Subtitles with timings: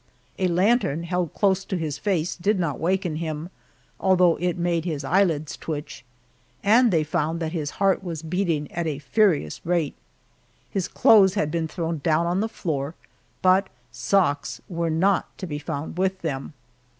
[0.39, 3.51] A lantern held close to his face did not waken him,
[3.99, 6.03] although it made his eyelids twitch,
[6.63, 9.93] and they found that his heart was beating at a furious rate.
[10.71, 12.95] His clothes had been thrown down on the floor,
[13.43, 16.53] but socks were not to be found with them.